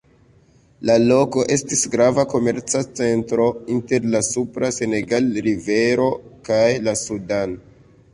[0.89, 6.09] La loko estis grava komerca centro inter la supra Senegal-rivero
[6.49, 7.55] kaj la Sudan.